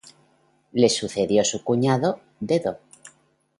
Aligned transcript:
Le 0.73 0.87
sucedió 0.89 1.45
su 1.45 1.63
cuñado, 1.63 2.21
Dedo. 2.39 2.79